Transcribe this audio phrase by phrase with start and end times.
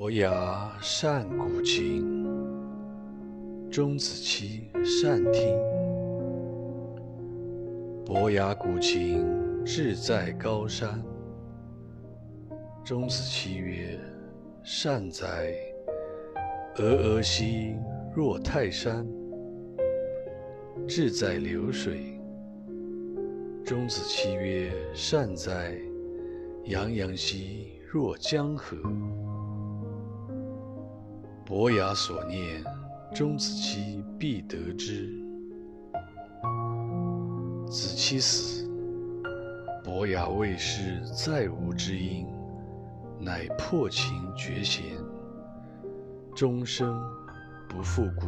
[0.00, 2.24] 伯牙善鼓琴，
[3.68, 5.58] 钟子期善听。
[8.06, 9.26] 伯牙鼓琴
[9.64, 11.02] 志在高山，
[12.84, 13.98] 钟子期曰
[14.62, 15.52] ：“善哉！
[16.76, 17.74] 峨峨兮
[18.14, 19.04] 若泰山，
[20.86, 22.20] 志在流水。”
[23.66, 25.76] 钟子期曰：“善哉！
[26.66, 28.76] 洋洋兮若江河。”
[31.48, 32.62] 伯牙所念，
[33.14, 35.08] 钟子期必得之。
[37.66, 38.70] 子期死，
[39.82, 42.26] 伯牙谓师再无知音，
[43.18, 44.98] 乃破琴绝弦，
[46.36, 47.02] 终生
[47.66, 48.26] 不复鼓。